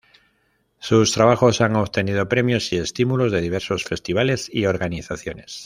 [0.79, 5.59] Sus trabajos han obtenido premios y estímulos de diversos festivales y organizaciones.